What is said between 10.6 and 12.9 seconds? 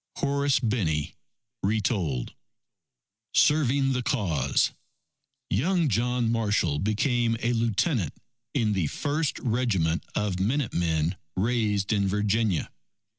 Men raised in Virginia.